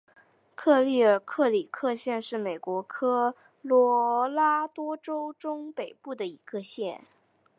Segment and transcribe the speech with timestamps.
[0.55, 7.03] 克利尔克里克县是美国科罗拉多州中北部的一个县。